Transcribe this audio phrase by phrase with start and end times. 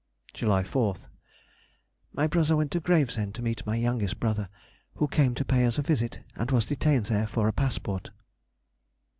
[0.33, 4.49] July 4th.—My brother went to Gravesend to meet my youngest brother
[4.95, 8.09] (who came to pay us a visit), and was detained there for a passport.